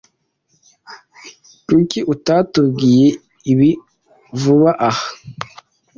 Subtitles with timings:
[1.67, 3.07] Kuki utatubwiye
[3.51, 3.69] ibi
[4.41, 5.07] vuba aha?